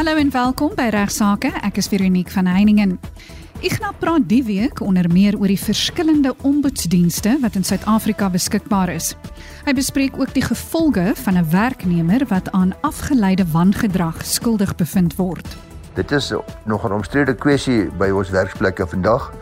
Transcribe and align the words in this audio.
Hallo 0.00 0.16
en 0.16 0.30
welkom 0.32 0.70
by 0.72 0.86
Regsake. 0.94 1.50
Ek 1.60 1.76
is 1.76 1.90
Veronique 1.92 2.32
van 2.32 2.46
Heiningen. 2.48 2.94
Ignas 3.60 3.98
praat 4.00 4.24
die 4.30 4.40
week 4.46 4.80
onder 4.80 5.04
meer 5.12 5.36
oor 5.36 5.52
die 5.52 5.60
verskillende 5.60 6.32
ombudsdienste 6.40 7.34
wat 7.42 7.58
in 7.60 7.68
Suid-Afrika 7.68 8.30
beskikbaar 8.32 8.94
is. 8.94 9.10
Hy 9.66 9.74
bespreek 9.76 10.16
ook 10.16 10.32
die 10.32 10.46
gevolge 10.46 11.12
van 11.20 11.36
'n 11.36 11.50
werknemer 11.52 12.24
wat 12.32 12.48
aan 12.56 12.72
afgeleide 12.80 13.44
wangedrag 13.52 14.24
skuldig 14.24 14.74
bevind 14.74 15.16
word. 15.20 15.56
Dit 15.94 16.10
is 16.12 16.32
nog 16.64 16.88
'n 16.88 16.92
omstrede 16.92 17.34
kwessie 17.34 17.90
by 17.98 18.08
ons 18.08 18.30
werksplekke 18.30 18.86
vandag. 18.86 19.32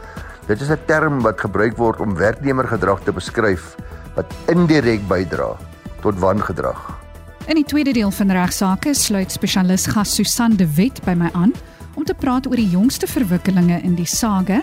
Dit 0.47 0.61
is 0.61 0.71
'n 0.71 0.85
term 0.87 1.23
wat 1.23 1.41
gebruik 1.41 1.77
word 1.77 2.01
om 2.01 2.17
werknemergedrag 2.17 3.01
te 3.05 3.13
beskryf 3.13 3.77
wat 4.15 4.35
indirek 4.47 5.07
bydra 5.07 5.57
tot 6.01 6.19
wangedrag. 6.19 7.08
In 7.49 7.55
die 7.55 7.65
tweede 7.65 7.93
deel 7.93 8.11
van 8.11 8.31
regsaake 8.31 8.91
sluit 8.95 9.33
spesialis 9.33 9.87
gas 9.87 10.15
Susan 10.15 10.57
de 10.57 10.67
Wet 10.75 11.01
by 11.05 11.15
my 11.17 11.31
aan 11.33 11.53
om 11.97 12.05
te 12.05 12.13
praat 12.15 12.47
oor 12.47 12.61
die 12.61 12.69
jongste 12.69 13.09
verwikkelinge 13.09 13.79
in 13.81 13.95
die 13.97 14.07
saga 14.07 14.59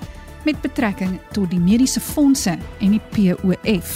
met 0.46 0.60
betrekking 0.62 1.16
tot 1.34 1.50
die 1.50 1.60
mediese 1.60 2.00
fondse 2.00 2.54
en 2.54 2.94
die 2.94 3.02
POF. 3.16 3.96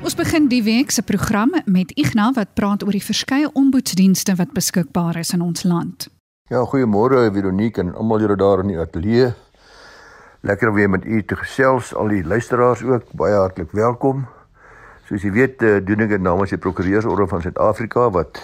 Ons 0.00 0.16
begin 0.16 0.48
die 0.48 0.62
week 0.64 0.96
se 0.96 1.04
program 1.04 1.52
met 1.66 1.92
Ignas 1.92 2.40
wat 2.40 2.56
praat 2.56 2.88
oor 2.88 2.96
die 2.96 3.04
verskeie 3.04 3.52
ombudsdienste 3.52 4.38
wat 4.40 4.56
beskikbaar 4.56 5.20
is 5.20 5.36
in 5.36 5.44
ons 5.44 5.68
land. 5.68 6.08
Ja, 6.48 6.64
goeiemôre 6.64 7.28
Veronique 7.36 7.84
en 7.84 7.92
almal 7.94 8.24
julle 8.24 8.40
daar 8.40 8.64
in 8.64 8.72
die 8.72 8.80
ateljee. 8.80 9.34
Lekker 10.40 10.68
om 10.68 10.74
weer 10.74 10.90
met 10.90 11.04
u 11.04 11.24
te 11.24 11.36
gesels, 11.36 11.94
al 11.94 12.08
die 12.08 12.22
luisteraars 12.24 12.80
ook 12.82 13.10
baie 13.12 13.34
hartlik 13.36 13.74
welkom. 13.76 14.22
Soos 15.04 15.20
jy 15.20 15.32
weet, 15.34 15.62
eh, 15.62 15.84
doen 15.84 16.00
ek 16.00 16.08
dit 16.08 16.20
namens 16.20 16.50
die 16.50 16.58
Prokureursorde 16.58 17.26
van 17.28 17.42
Suid-Afrika 17.44 18.06
wat 18.10 18.40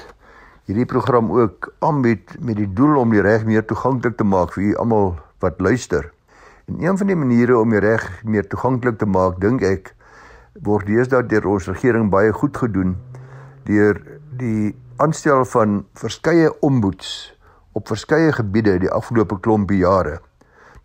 hierdie 0.68 0.84
program 0.84 1.30
ook 1.32 1.72
aanbied 1.78 2.36
met 2.40 2.56
die 2.56 2.68
doel 2.68 2.98
om 3.00 3.10
die 3.10 3.22
reg 3.24 3.46
meer 3.46 3.64
toeganklik 3.64 4.16
te 4.16 4.24
maak 4.24 4.52
vir 4.52 4.62
u 4.62 4.74
almal 4.76 5.16
wat 5.40 5.60
luister. 5.60 6.12
En 6.68 6.84
een 6.84 6.98
van 6.98 7.06
die 7.06 7.16
maniere 7.16 7.58
om 7.58 7.70
die 7.70 7.80
reg 7.80 8.22
meer 8.24 8.46
toeganklik 8.46 8.98
te 8.98 9.06
maak, 9.06 9.40
dink 9.40 9.62
ek, 9.62 9.94
word 10.60 10.86
deesdae 10.86 11.24
deur 11.26 11.46
ons 11.46 11.68
regering 11.68 12.10
baie 12.10 12.32
goed 12.32 12.56
gedoen 12.56 12.96
deur 13.64 14.02
die 14.36 14.76
aanstel 14.96 15.44
van 15.44 15.86
verskeie 15.94 16.52
omboeds 16.60 17.32
op 17.72 17.88
verskeie 17.88 18.32
gebiede 18.32 18.78
die 18.78 18.90
afgelope 18.90 19.40
klompie 19.40 19.78
jare. 19.78 20.20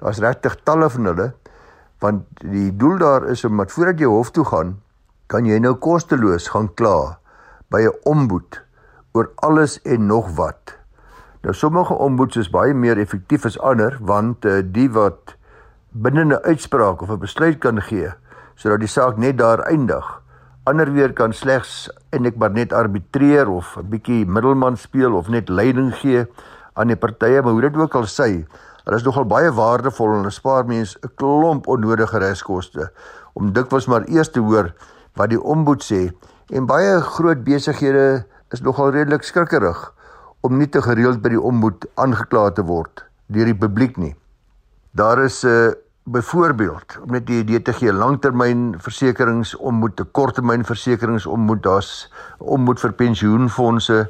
Daar's 0.01 0.19
regtig 0.19 0.57
talle 0.65 0.89
van 0.89 1.05
hulle 1.11 1.31
want 2.01 2.25
die 2.41 2.71
doel 2.73 2.97
daar 2.97 3.27
is 3.29 3.43
om 3.45 3.59
dat 3.61 3.71
voordat 3.71 3.99
jy 4.01 4.07
hof 4.09 4.31
toe 4.33 4.45
gaan, 4.49 4.71
kan 5.29 5.45
jy 5.45 5.59
nou 5.61 5.75
kosteloos 5.77 6.47
gaan 6.49 6.71
kla 6.73 7.19
by 7.69 7.85
'n 7.85 7.93
ombud 8.09 8.57
oor 9.13 9.29
alles 9.35 9.77
en 9.85 10.07
nog 10.07 10.33
wat. 10.35 10.77
Nou 11.43 11.53
sommige 11.53 11.93
ombuds 11.93 12.37
is 12.37 12.49
baie 12.49 12.73
meer 12.73 12.97
effektief 12.97 13.45
as 13.45 13.59
ander 13.59 13.97
want 14.01 14.45
uh, 14.45 14.61
die 14.65 14.89
wat 14.89 15.35
binne 15.91 16.25
'n 16.25 16.41
uitspraak 16.43 17.01
of 17.01 17.09
'n 17.09 17.19
besluit 17.19 17.59
kan 17.59 17.81
gee 17.81 18.09
sodat 18.55 18.79
die 18.79 18.87
saak 18.87 19.17
net 19.17 19.37
daar 19.37 19.59
eindig. 19.59 20.21
Ander 20.63 20.91
weer 20.93 21.13
kan 21.13 21.33
slegs 21.33 21.89
en 22.09 22.25
ek 22.25 22.35
maar 22.37 22.51
net 22.51 22.73
arbitreer 22.73 23.49
of 23.49 23.77
'n 23.77 23.89
bietjie 23.89 24.25
middelman 24.25 24.77
speel 24.77 25.13
of 25.13 25.29
net 25.29 25.49
leiding 25.49 25.93
gee 25.95 26.25
aan 26.73 26.87
die 26.87 26.95
partye, 26.95 27.41
maar 27.41 27.51
hoe 27.51 27.61
dit 27.61 27.77
ook 27.77 27.95
al 27.95 28.05
sê, 28.05 28.45
Hulle 28.85 28.97
is 28.97 29.05
nogal 29.05 29.27
baie 29.29 29.51
waardevol 29.53 30.15
en 30.15 30.23
hulle 30.23 30.33
spaar 30.33 30.65
mense 30.65 30.97
'n 31.03 31.13
klomp 31.15 31.67
onnodige 31.67 32.19
reskoste 32.19 32.91
om 33.33 33.53
dikwels 33.53 33.87
maar 33.87 34.07
eers 34.07 34.31
te 34.31 34.39
hoor 34.39 34.73
wat 35.15 35.29
die 35.29 35.41
ombud 35.41 35.83
sê 35.83 36.11
en 36.49 36.65
baie 36.65 37.01
groot 37.01 37.43
besighede 37.43 38.25
is 38.51 38.61
nogal 38.61 38.91
redelik 38.91 39.23
skrikkerig 39.23 39.93
om 40.41 40.57
nie 40.57 40.67
te 40.67 40.81
gereeld 40.81 41.21
by 41.21 41.29
die 41.29 41.41
ombud 41.51 41.85
aangekla 41.95 42.49
te 42.51 42.65
word 42.65 43.05
deur 43.31 43.45
die 43.45 43.55
publiek 43.55 43.97
nie. 43.97 44.15
Daar 44.91 45.23
is 45.23 45.43
'n 45.43 45.47
uh, 45.47 45.67
eh, 45.67 45.73
byvoorbeeld 46.03 46.97
om 47.03 47.11
net 47.11 47.27
die 47.27 47.39
idee 47.39 47.61
te 47.61 47.73
gee 47.73 47.93
langtermynversekerings 47.93 49.53
ombud 49.55 49.95
te 49.95 50.03
korttermynversekerings 50.03 51.25
ombud 51.29 51.61
daar's 51.63 52.09
ombud 52.37 52.79
vir 52.81 52.91
pensioenfonde 52.91 54.09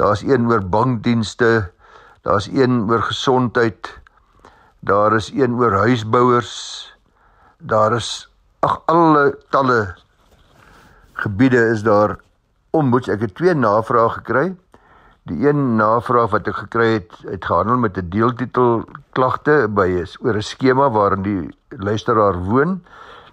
daar's 0.00 0.22
een 0.24 0.48
oor 0.48 0.64
bankdienste 0.64 1.70
daar's 2.22 2.48
een 2.48 2.86
oor 2.88 3.02
gesondheid 3.02 3.92
Daar 4.86 5.14
is 5.14 5.32
een 5.34 5.54
oor 5.58 5.72
huisbouers. 5.72 6.52
Daar 7.58 7.94
is 7.94 8.28
ag 8.58 8.82
alle 8.84 9.38
talle 9.50 9.94
gebiede 11.12 11.58
is 11.72 11.82
daar 11.82 12.14
omboets. 12.70 13.08
Ek 13.10 13.24
het 13.24 13.34
twee 13.34 13.54
navrae 13.54 14.12
gekry. 14.20 14.44
Die 15.26 15.48
een 15.48 15.74
navraag 15.80 16.30
wat 16.30 16.46
ek 16.46 16.60
gekry 16.60 16.86
het, 16.92 17.16
het 17.26 17.48
gehandel 17.48 17.80
met 17.82 17.98
'n 17.98 18.12
deeltitel 18.14 18.84
klagte 19.10 19.66
by 19.68 19.88
is 20.04 20.14
oor 20.22 20.38
'n 20.38 20.46
skema 20.52 20.86
waarin 20.90 21.22
die 21.22 21.50
luisteraar 21.68 22.38
woon. 22.38 22.78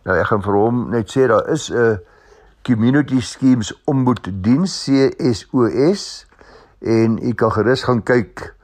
Nou 0.04 0.18
ek 0.18 0.28
gaan 0.34 0.42
vir 0.42 0.58
hom 0.58 0.90
net 0.90 1.14
sê 1.14 1.28
daar 1.28 1.46
is 1.54 1.70
'n 1.70 2.00
Community 2.64 3.22
Schemes 3.22 3.74
Omboed 3.86 4.26
Diens 4.44 4.74
CSOS 4.90 6.26
en 6.82 7.20
u 7.22 7.34
kan 7.34 7.52
gerus 7.52 7.84
gaan 7.84 8.04
kyk 8.04 8.56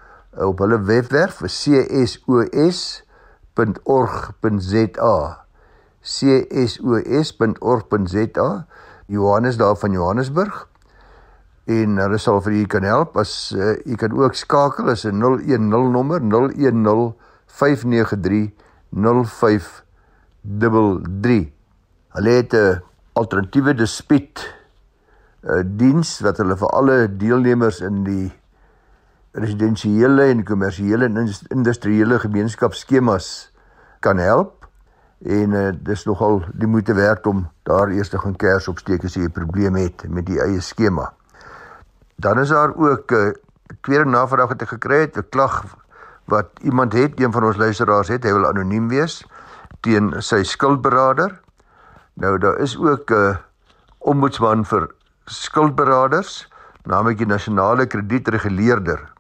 op 0.46 0.60
hulle 0.64 0.80
webwerf 0.88 1.42
csos.org.za 1.44 3.04
csos.org.za 6.02 8.50
Johannes 9.10 9.58
daar 9.58 9.76
van 9.76 9.92
Johannesburg. 9.92 10.68
En 11.66 11.98
hulle 11.98 12.18
sal 12.18 12.42
vir 12.46 12.54
u 12.62 12.66
kan 12.66 12.84
help 12.88 13.18
as 13.18 13.54
uh, 13.58 13.74
u 13.86 13.96
kan 14.00 14.14
ook 14.18 14.34
skakel 14.38 14.90
as 14.90 15.06
'n 15.06 15.22
010 15.22 15.70
nommer 15.70 16.22
010 16.22 17.14
593 17.46 18.52
0533 18.90 21.50
hulle 22.16 22.30
het 22.30 22.54
'n 22.54 22.82
alternatiewe 23.14 23.74
dispuut 23.74 24.56
uh, 25.44 25.62
diens 25.66 26.20
wat 26.20 26.38
hulle 26.38 26.58
vir 26.58 26.70
alle 26.70 27.18
deelnemers 27.18 27.82
in 27.82 28.04
die 28.04 28.39
residensiële 29.32 30.30
en 30.32 30.44
kommersiële 30.44 31.06
en 31.06 31.28
industriële 31.50 32.20
gemeenskapsskemas 32.20 33.52
kan 34.00 34.18
help 34.18 34.66
en 35.20 35.52
uh, 35.52 35.70
dis 35.84 36.06
nogal 36.08 36.42
die 36.56 36.68
moeite 36.68 36.94
werd 36.94 37.28
om 37.28 37.44
daar 37.68 37.92
eers 37.92 38.10
te 38.10 38.20
gaan 38.20 38.36
kers 38.40 38.68
opsteek 38.72 39.04
as 39.04 39.16
jy 39.16 39.28
'n 39.28 39.32
probleem 39.32 39.76
het 39.76 40.08
met 40.08 40.26
die 40.26 40.40
eie 40.40 40.62
skema. 40.62 41.14
Dan 42.16 42.40
is 42.40 42.50
daar 42.50 42.76
ook 42.76 43.12
'n 43.12 43.16
uh, 43.16 43.34
tweede 43.82 44.06
navraag 44.06 44.48
wat 44.48 44.62
ek 44.62 44.68
gekry 44.68 45.00
het, 45.00 45.18
'n 45.18 45.30
klag 45.30 45.64
wat 46.26 46.50
iemand 46.62 46.94
het, 46.94 47.20
een 47.20 47.32
van 47.32 47.44
ons 47.44 47.58
luisteraars 47.58 48.08
het, 48.08 48.24
hy 48.24 48.32
wil 48.32 48.48
anoniem 48.48 48.88
wees 48.88 49.26
teen 49.82 50.14
sy 50.22 50.44
skuldberader. 50.44 51.42
Nou 52.14 52.38
daar 52.38 52.58
is 52.58 52.78
ook 52.78 53.12
'n 53.12 53.14
uh, 53.14 53.36
ombudsman 53.98 54.66
vir 54.66 54.92
skuldberaders, 55.26 56.48
naamlik 56.84 57.18
die 57.18 57.28
nasionale 57.28 57.86
kredietreguleerder 57.86 59.19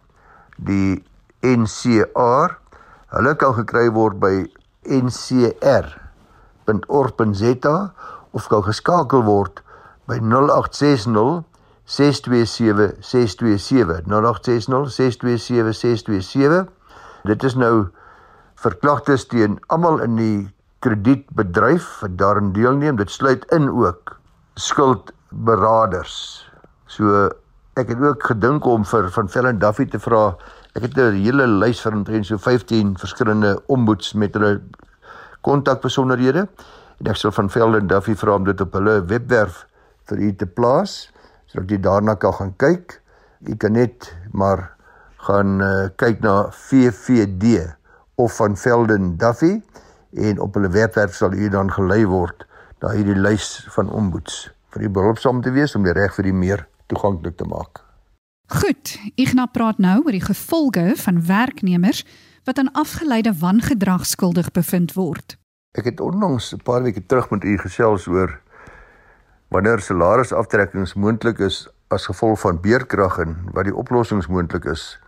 die 0.66 1.04
NCR. 1.46 2.58
Hulle 3.16 3.36
kan 3.40 3.54
gekry 3.58 3.90
word 3.94 4.20
by 4.20 4.46
ncr.org.za 4.86 5.94
of 8.32 8.48
kan 8.50 8.64
geskakel 8.64 9.24
word 9.26 9.62
by 10.10 10.20
0860 10.22 11.44
627 11.90 13.02
627 13.02 14.06
0860 14.06 14.90
627 14.94 15.74
627 15.74 16.80
Dit 17.28 17.44
is 17.44 17.56
nou 17.60 17.90
verklagtes 18.60 19.26
teen 19.28 19.58
almal 19.68 20.00
in 20.04 20.16
die 20.20 20.38
kredietbedryf 20.84 22.00
wat 22.04 22.16
daarin 22.20 22.54
deelneem. 22.56 23.00
Dit 23.00 23.12
sluit 23.12 23.44
in 23.56 23.68
ook 23.70 24.16
skuldberaders. 24.56 26.16
So 26.88 27.28
ek 27.74 27.92
het 27.94 28.02
ook 28.02 28.24
gedink 28.32 28.66
om 28.66 28.86
vir 28.86 29.10
van 29.12 29.30
Vellen 29.30 29.60
Duffy 29.60 29.86
te 29.86 30.00
vra. 30.00 30.36
Ek 30.76 30.82
het 30.82 30.98
'n 30.98 31.22
hele 31.22 31.48
lys 31.48 31.82
van 31.82 31.94
omtrent 31.94 32.26
so 32.26 32.38
15 32.38 32.98
verskillende 32.98 33.62
omboeds 33.68 34.14
met 34.14 34.34
hulle 34.34 34.62
kontakbesonderhede 35.42 36.48
en 37.00 37.08
ek 37.08 37.16
sal 37.16 37.32
van 37.32 37.50
Vellen 37.50 37.88
Duffy 37.88 38.16
vra 38.16 38.36
om 38.36 38.44
dit 38.44 38.62
op 38.62 38.74
hulle 38.74 39.06
webwerf 39.06 39.66
vir 40.06 40.18
u 40.18 40.36
te 40.36 40.46
plaas 40.46 41.12
sodat 41.46 41.70
jy 41.70 41.80
daarna 41.80 42.16
kan 42.16 42.34
gaan 42.34 42.56
kyk. 42.56 43.02
Jy 43.40 43.56
kan 43.58 43.72
net 43.72 44.16
maar 44.32 44.76
gaan 45.18 45.62
uh, 45.62 45.88
kyk 45.96 46.22
na 46.22 46.50
VVD 46.52 47.76
of 48.16 48.36
van 48.36 48.58
Velden 48.58 49.18
Duffy 49.18 49.62
en 50.14 50.40
op 50.40 50.54
hulle 50.54 50.70
webwerf 50.70 51.16
sal 51.16 51.34
u 51.34 51.50
dan 51.50 51.72
gelei 51.72 52.06
word 52.06 52.46
na 52.82 52.94
hierdie 52.96 53.20
lys 53.20 53.68
van 53.76 53.90
omboeds 53.90 54.50
vir 54.74 54.84
u 54.88 54.90
behulpsaam 54.90 55.42
te 55.42 55.52
wees 55.52 55.76
om 55.76 55.84
die 55.84 55.94
reg 55.94 56.16
vir 56.16 56.24
die 56.24 56.36
meer 56.36 56.66
toeganklik 56.90 57.38
te 57.38 57.48
maak. 57.48 57.84
Goed, 58.50 58.98
Ignas 59.16 59.54
praat 59.54 59.78
nou 59.78 60.00
oor 60.04 60.16
die 60.16 60.26
gevolge 60.26 60.94
van 60.98 61.22
werknemers 61.26 62.02
wat 62.50 62.58
aan 62.58 62.72
afgeleide 62.74 63.34
wangedrag 63.38 64.08
skuldig 64.10 64.50
bevind 64.52 64.96
word. 64.98 65.38
Ek 65.78 65.86
het 65.86 66.02
onlangs 66.02 66.54
'n 66.54 66.64
paar 66.66 66.82
weke 66.84 67.06
terug 67.06 67.30
met 67.30 67.44
u 67.44 67.58
gesels 67.58 68.08
oor 68.08 68.42
wanneer 69.48 69.80
salarisuaftrekkings 69.80 70.94
moontlik 70.94 71.40
is 71.40 71.68
as 71.88 72.06
gevolg 72.06 72.40
van 72.40 72.62
beerkrag 72.62 73.18
en 73.18 73.38
wat 73.54 73.66
die 73.66 73.76
oplossings 73.76 74.28
moontlik 74.28 74.66
is. 74.66 75.00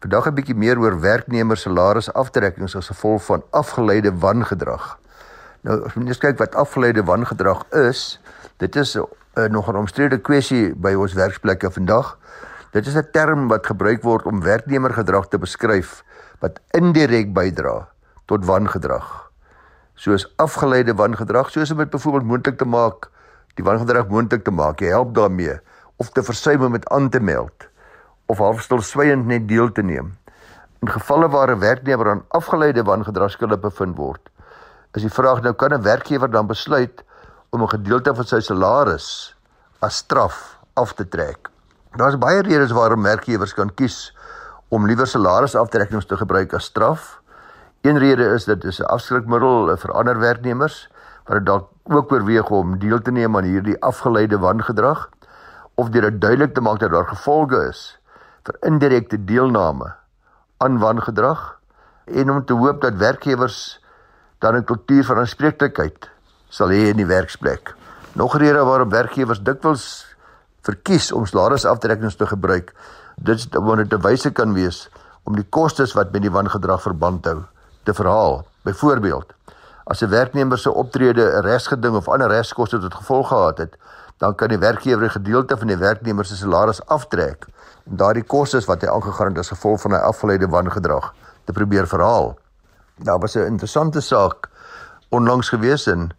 Vandag 0.00 0.26
'n 0.26 0.34
bietjie 0.34 0.54
meer 0.54 0.78
oor 0.78 1.00
werknemers 1.00 1.60
salarisuaftrekkings 1.60 2.76
as 2.76 2.86
gevolg 2.86 3.24
van 3.24 3.42
afgeleide 3.50 4.12
wangedrag. 4.18 4.98
Nou 5.60 5.84
as 5.84 5.94
mens 5.94 6.18
kyk 6.18 6.38
wat 6.38 6.54
afgeleide 6.54 7.04
wangedrag 7.04 7.68
is, 7.70 8.20
dit 8.56 8.76
is 8.76 8.96
'n 8.96 9.06
uh, 9.34 9.48
nog 9.48 9.68
'n 9.68 9.76
omstrede 9.76 10.18
kwessie 10.18 10.74
by 10.74 10.94
ons 10.94 11.12
werksplekke 11.12 11.70
vandag. 11.70 12.18
Dit 12.70 12.86
is 12.86 12.94
'n 12.96 13.08
term 13.12 13.48
wat 13.48 13.66
gebruik 13.66 14.02
word 14.02 14.24
om 14.24 14.40
werknemergedrag 14.40 15.28
te 15.28 15.38
beskryf 15.38 16.04
wat 16.40 16.60
indirek 16.70 17.32
bydra 17.32 17.88
tot 18.26 18.44
wangedrag. 18.44 19.30
Soos 19.94 20.32
afgeleide 20.36 20.94
wangedrag, 20.94 21.50
soos 21.50 21.70
om 21.70 21.78
dit 21.78 21.90
byvoorbeeld 21.90 22.24
moontlik 22.24 22.58
te 22.58 22.64
maak, 22.64 23.10
die 23.54 23.64
wangedrag 23.64 24.08
moontlik 24.08 24.44
te 24.44 24.50
maak. 24.50 24.80
Jy 24.80 24.88
help 24.88 25.14
daarmee 25.14 25.60
of 25.96 26.10
te 26.10 26.22
versuim 26.22 26.62
om 26.62 26.72
dit 26.72 26.88
aan 26.88 27.08
te 27.08 27.20
meld 27.20 27.68
of 28.26 28.38
halfstilswygend 28.38 29.26
net 29.26 29.48
deel 29.48 29.72
te 29.72 29.82
neem. 29.82 30.16
In 30.80 30.88
gevalle 30.88 31.28
waar 31.28 31.50
'n 31.50 31.58
werknemer 31.58 32.10
aan 32.10 32.24
afgeleide 32.28 32.82
wangedrag 32.82 33.30
skuldig 33.30 33.60
bevind 33.60 33.96
word, 33.96 34.30
is 34.92 35.02
die 35.02 35.10
vraag 35.10 35.42
nou 35.42 35.52
kan 35.52 35.72
'n 35.72 35.82
werkgewer 35.82 36.30
dan 36.30 36.46
besluit 36.46 37.04
om 37.52 37.62
'n 37.62 37.68
gedeelte 37.68 38.14
van 38.14 38.24
sy 38.24 38.40
salaris 38.40 39.36
as 39.78 39.96
straf 39.96 40.58
af 40.72 40.94
te 40.96 41.04
trek. 41.08 41.50
Daar's 41.96 42.16
baie 42.18 42.40
redes 42.42 42.70
waarom 42.72 43.02
werkgewers 43.02 43.52
kan 43.54 43.74
kies 43.74 44.16
om 44.68 44.86
liewer 44.86 45.06
salarisuaftrekkings 45.06 46.06
te 46.06 46.16
gebruik 46.16 46.54
as 46.54 46.64
straf. 46.64 47.20
Een 47.82 47.98
rede 47.98 48.24
is 48.24 48.44
dat 48.44 48.60
dit 48.60 48.78
'n 48.80 48.88
afskrikmiddel 48.88 49.76
vir 49.76 49.92
ander 49.92 50.18
werknemers 50.18 50.88
wat 51.26 51.36
dit 51.36 51.46
dalk 51.46 51.68
ook 51.82 52.12
oorweeg 52.12 52.48
om 52.50 52.78
deel 52.78 53.00
te 53.02 53.10
neem 53.10 53.36
aan 53.36 53.44
hierdie 53.44 53.80
afgeleide 53.82 54.38
wangedrag 54.38 55.10
of 55.74 55.90
deur 55.90 56.10
dit 56.10 56.20
duidelik 56.20 56.54
te 56.54 56.60
maak 56.60 56.78
dat 56.78 56.90
daar 56.90 57.06
gevolge 57.06 57.68
is 57.68 57.98
vir 58.44 58.56
indirekte 58.60 59.24
deelname 59.24 59.94
aan 60.56 60.78
wangedrag 60.78 61.58
en 62.04 62.30
om 62.30 62.44
te 62.44 62.54
hoop 62.54 62.80
dat 62.80 62.94
werkgewers 62.94 63.84
dan 64.38 64.56
'n 64.56 64.64
kultuur 64.64 65.04
van 65.04 65.18
aanspreeklikheid 65.18 66.10
sal 66.52 66.68
hê 66.68 66.90
in 66.92 67.00
die 67.00 67.08
werksplek. 67.08 67.72
Nog 68.12 68.34
'n 68.34 68.38
rede 68.44 68.64
waarom 68.64 68.90
werkgewers 68.90 69.40
dikwels 69.40 70.04
verkies 70.62 71.12
om 71.12 71.26
salarisuaftrekkings 71.26 72.16
te 72.16 72.26
gebruik, 72.26 72.74
dit 73.16 73.36
is 73.38 73.48
omdat 73.56 73.88
dit 73.88 73.92
'n 73.92 74.02
wyse 74.02 74.30
kan 74.30 74.52
wees 74.52 74.88
om 75.24 75.34
die 75.36 75.46
kostes 75.48 75.92
wat 75.92 76.12
met 76.12 76.22
die 76.22 76.30
wangedrag 76.30 76.82
verband 76.82 77.24
hou 77.24 77.42
te 77.84 77.94
verhaal. 77.94 78.46
Byvoorbeeld, 78.62 79.32
as 79.84 80.02
'n 80.02 80.08
werknemer 80.08 80.58
se 80.58 80.70
optrede 80.70 81.24
'n 81.24 81.42
resgeding 81.42 81.96
of 81.96 82.08
ander 82.08 82.28
reskoste 82.28 82.78
tot 82.78 82.94
gevolg 82.94 83.28
gehad 83.28 83.58
het, 83.58 83.76
dan 84.18 84.34
kan 84.34 84.48
die 84.48 84.58
werkgewer 84.58 85.04
'n 85.04 85.10
gedeelte 85.10 85.56
van 85.56 85.66
die 85.66 85.76
werknemer 85.76 86.24
se 86.24 86.36
salaris 86.36 86.86
aftrek 86.86 87.46
om 87.84 87.96
daardie 87.96 88.24
kostes 88.24 88.64
wat 88.64 88.80
hy 88.80 88.88
aangegaan 88.88 89.28
het 89.28 89.38
as 89.38 89.48
gevolg 89.48 89.80
van 89.80 89.90
hy 89.90 89.98
afgeleide 89.98 90.48
wangedrag 90.48 91.14
te 91.44 91.52
probeer 91.52 91.86
verhaal. 91.86 92.38
Daar 92.96 93.18
was 93.18 93.34
'n 93.34 93.46
interessante 93.46 94.00
saak 94.00 94.48
onlangs 95.08 95.48
gewees 95.48 95.86
in 95.86 96.12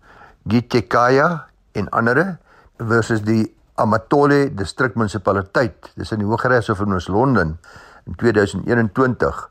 Gitekaya 0.48 1.48
en 1.72 1.90
ander 1.90 2.38
versus 2.78 3.22
die 3.24 3.56
Amatole 3.76 4.54
distrikmunisipaliteit. 4.54 5.92
Dis 5.96 6.12
in 6.12 6.22
die 6.22 6.28
Hooggeregshof 6.28 6.80
in 6.80 7.00
Londen 7.08 7.58
in 8.06 8.16
2021. 8.16 9.50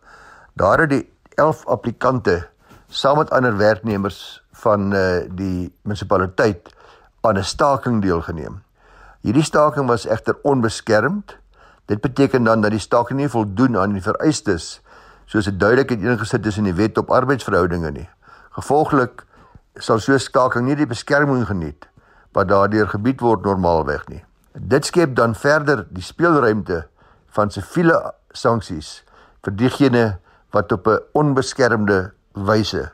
Daar 0.54 0.78
het 0.78 0.90
die 0.90 1.12
11 1.34 1.66
applikante 1.66 2.48
saam 2.88 3.18
met 3.18 3.30
ander 3.30 3.56
werknemers 3.56 4.44
van 4.52 4.92
uh, 4.92 5.24
die 5.30 5.72
munisipaliteit 5.82 6.68
aan 7.20 7.38
'n 7.38 7.44
staking 7.44 8.02
deelgeneem. 8.02 8.62
Hierdie 9.20 9.42
staking 9.42 9.86
was 9.86 10.06
egter 10.06 10.36
onbeskermd. 10.42 11.36
Dit 11.86 12.00
beteken 12.00 12.44
dan 12.44 12.60
dat 12.60 12.70
die 12.70 12.80
staking 12.80 13.18
nie 13.18 13.28
voldoen 13.28 13.78
aan 13.78 13.92
die 13.92 14.02
vereistes 14.02 14.82
soos 15.26 15.44
dit 15.44 15.60
duidelik 15.60 15.90
ingesit 15.90 16.46
is 16.46 16.56
in 16.56 16.64
die 16.64 16.74
wet 16.74 16.98
op 16.98 17.10
arbeidsverhoudinge 17.10 17.90
nie. 17.90 18.08
Gevolglik 18.50 19.24
sal 19.80 20.00
so 20.00 20.18
staking 20.18 20.66
nie 20.66 20.76
die 20.76 20.88
beskerming 20.88 21.46
geniet 21.48 21.86
wat 22.36 22.48
daardeur 22.48 22.88
gebied 22.88 23.20
word 23.20 23.44
normaalweg 23.44 24.08
nie. 24.08 24.24
Dit 24.52 24.88
skep 24.88 25.14
dan 25.16 25.34
verder 25.34 25.86
die 25.90 26.04
speelruimte 26.04 26.82
van 27.36 27.50
siviele 27.50 27.96
sanksies 28.36 29.02
vir 29.44 29.56
diegene 29.56 30.04
wat 30.52 30.72
op 30.72 30.88
'n 30.88 31.00
onbeskermde 31.12 32.12
wyse 32.32 32.90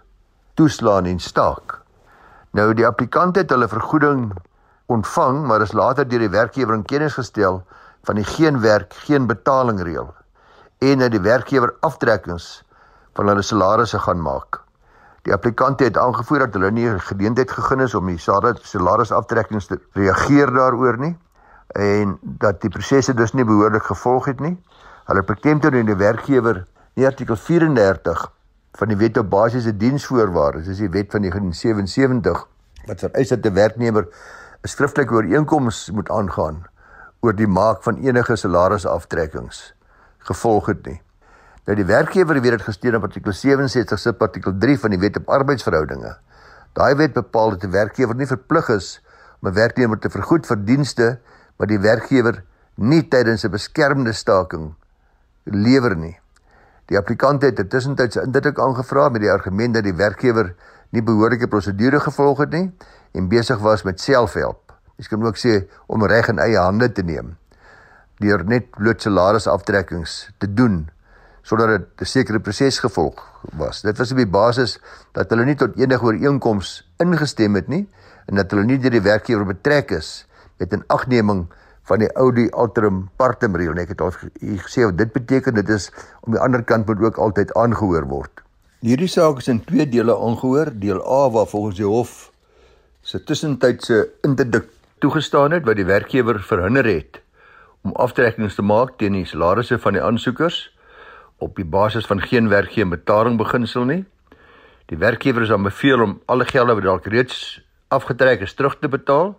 toeslaan 0.55 1.07
en 1.07 1.19
staak. 1.19 1.83
Nou 2.53 2.75
die 2.75 2.87
applikant 2.87 3.37
het 3.37 3.51
hulle 3.51 3.69
vergoeding 3.69 4.33
ontvang, 4.87 5.47
maar 5.47 5.63
is 5.63 5.73
later 5.73 6.09
deur 6.09 6.19
die 6.19 6.31
werkgewer 6.31 6.75
in 6.75 6.83
kennis 6.83 7.15
gestel 7.15 7.63
van 8.03 8.15
die 8.15 8.25
geen 8.25 8.61
werk, 8.61 8.95
geen 8.95 9.27
betaling 9.27 9.83
reël 9.83 10.15
en 10.79 10.99
dat 10.99 11.11
die 11.11 11.21
werkgewer 11.21 11.75
aftrekkings 11.81 12.63
van 13.15 13.27
hulle 13.27 13.43
salarisse 13.43 13.99
gaan 13.99 14.23
maak. 14.23 14.68
Die 15.29 15.35
applikante 15.35 15.85
het 15.85 15.99
aangevoer 16.01 16.47
dat 16.47 16.55
hulle 16.57 16.71
nie 16.73 16.89
geleentheid 17.05 17.51
gegee 17.53 17.85
is 17.85 17.95
om 17.95 18.07
die 18.09 18.17
salarisaftrekkings 18.17 19.67
te 19.69 19.77
reageer 19.93 20.49
daaroor 20.55 20.97
nie 20.97 21.11
en 21.77 22.15
dat 22.41 22.63
die 22.63 22.71
prosesse 22.73 23.13
dus 23.13 23.35
nie 23.37 23.45
behoorlik 23.45 23.85
gevolg 23.91 24.31
het 24.31 24.41
nie. 24.41 24.55
Hulle 25.11 25.23
beklemtoon 25.29 25.77
in 25.77 25.91
die 25.91 25.99
werkgewer 26.01 26.63
nie 26.97 27.05
artikel 27.05 27.37
34 27.37 28.23
van 28.81 28.89
die 28.89 28.97
Wet 28.97 29.21
op 29.21 29.29
Basiese 29.29 29.75
Diensvoorwaardes, 29.77 30.65
dis 30.71 30.81
die 30.81 30.89
wet 30.97 31.13
van 31.13 31.27
1977 31.29 32.47
wat 32.89 33.05
vereis 33.05 33.29
dat 33.29 33.45
'n 33.45 33.53
werknemer 33.53 34.09
'n 34.09 34.69
skriftelike 34.69 35.15
ooreenkoms 35.15 35.91
moet 35.91 36.09
aangaan 36.11 36.65
oor 37.21 37.37
die 37.37 37.51
maak 37.61 37.83
van 37.83 38.01
enige 38.01 38.37
salarisuaftrekkings 38.37 39.75
gevolg 40.19 40.67
het 40.73 40.87
nie. 40.87 41.01
Nou 41.69 41.75
die 41.77 41.85
werkgewer 41.85 42.39
weet 42.41 42.55
dit 42.57 42.63
gesteun 42.65 42.95
op 42.97 43.03
artikel 43.05 43.35
67 43.37 44.01
sub 44.01 44.23
artikel 44.25 44.55
3 44.57 44.79
van 44.81 44.95
die 44.95 44.99
Wet 45.03 45.19
op 45.21 45.27
Arbeidsverhoudinge. 45.37 46.15
Daai 46.73 46.95
wet 46.97 47.13
bepaal 47.13 47.51
dat 47.51 47.67
'n 47.69 47.71
werkgewer 47.75 48.17
nie 48.17 48.27
verplig 48.27 48.71
is 48.73 49.03
om 49.43 49.49
'n 49.49 49.55
werknemer 49.55 49.99
te 49.99 50.09
vergoed 50.09 50.47
vir 50.47 50.57
dienste 50.65 51.19
wat 51.59 51.69
die 51.69 51.79
werkgewer 51.79 52.43
nie 52.75 53.03
tydens 53.09 53.45
'n 53.45 53.51
beskermde 53.51 54.13
staking 54.13 54.75
lewer 55.45 55.97
nie. 55.97 56.19
Die 56.87 56.97
applikant 56.97 57.43
het 57.43 57.59
intussentyd 57.59 58.13
sy 58.13 58.21
indruk 58.21 58.59
aangevra 58.59 59.09
met 59.09 59.21
die 59.21 59.31
argument 59.31 59.75
dat 59.75 59.85
die 59.85 59.95
werkgewer 59.97 60.55
nie 60.91 61.03
behoorlike 61.03 61.49
prosedure 61.49 62.01
gevolg 62.01 62.39
het 62.39 62.51
nie 62.51 62.73
en 63.13 63.29
besig 63.29 63.59
was 63.59 63.83
met 63.83 64.01
selfhelp. 64.01 64.73
Ek 64.99 65.09
kan 65.09 65.23
ook 65.23 65.37
sê 65.37 65.69
om 65.87 66.05
reg 66.05 66.29
in 66.29 66.39
eie 66.39 66.59
hande 66.59 66.93
te 66.93 67.03
neem 67.03 67.37
deur 68.17 68.45
net 68.45 68.71
bloot 68.71 69.03
salarisuaftrekkings 69.03 70.31
te 70.39 70.55
doen 70.55 70.89
sonder 71.49 71.69
dat 71.69 71.83
'n 72.01 72.05
sekere 72.05 72.41
proses 72.41 72.79
gevolg 72.79 73.17
was. 73.57 73.81
Dit 73.83 73.99
was 73.99 74.11
op 74.11 74.17
die 74.17 74.27
basis 74.27 74.79
dat 75.13 75.31
hulle 75.31 75.45
nie 75.45 75.57
tot 75.57 75.77
enige 75.77 76.05
ooreenkoms 76.05 76.85
ingestem 76.99 77.55
het 77.55 77.69
nie 77.69 77.89
en 78.27 78.35
dat 78.37 78.51
hulle 78.51 78.65
nie 78.65 78.79
deur 78.79 78.91
die 78.91 79.01
werkgewer 79.01 79.47
betrek 79.47 79.91
is 79.91 80.27
met 80.59 80.73
'n 80.73 80.85
agneming 80.87 81.47
van 81.89 81.99
die 81.99 82.11
ou 82.17 82.33
die 82.33 82.51
alterum 82.53 83.09
partem 83.17 83.57
reël 83.57 83.73
nie. 83.73 83.83
Ek 83.83 83.89
het 83.89 84.01
al 84.01 84.13
gesê 84.67 84.85
wat 84.85 84.99
dit 84.99 85.13
beteken. 85.13 85.55
Dit 85.55 85.69
is 85.69 85.91
om 86.21 86.33
die 86.33 86.41
ander 86.41 86.63
kant 86.63 86.87
moet 86.87 87.01
ook 87.01 87.17
altyd 87.17 87.55
aangehoor 87.55 88.05
word. 88.05 88.43
Hierdie 88.81 89.09
saak 89.09 89.39
is 89.39 89.49
in 89.49 89.65
twee 89.65 89.89
dele 89.89 90.15
aangehoor. 90.15 90.71
Deel 90.73 91.01
A 91.01 91.31
waar 91.31 91.47
volgens 91.47 91.77
die 91.77 91.87
hof 91.87 92.31
se 93.01 93.25
tussentydse 93.25 94.09
interdikt 94.23 94.75
toegestaan 94.99 95.53
het 95.53 95.65
wat 95.65 95.77
die 95.77 95.87
werkgewer 95.87 96.41
verhinder 96.43 96.85
het 96.85 97.23
om 97.83 97.95
aftrekkings 97.95 98.55
te 98.55 98.63
maak 98.63 98.99
teen 98.99 99.13
die 99.13 99.25
salarisse 99.25 99.79
van 99.79 99.93
die 99.93 100.03
aansoekers 100.03 100.78
op 101.39 101.57
die 101.57 101.65
basis 101.65 102.07
van 102.07 102.21
geen 102.23 102.49
werk 102.49 102.73
geen 102.73 102.89
betaling 102.89 103.39
beginsel 103.39 103.85
nie. 103.85 104.05
Die 104.87 104.99
werkgewer 104.99 105.43
is 105.43 105.49
dan 105.49 105.63
beveel 105.63 106.03
om 106.03 106.21
alle 106.27 106.45
gelde 106.45 106.75
wat 106.75 106.83
dalk 106.83 107.07
reeds 107.07 107.61
afgetrek 107.89 108.41
is 108.41 108.55
terug 108.55 108.79
te 108.79 108.89
betaal. 108.89 109.39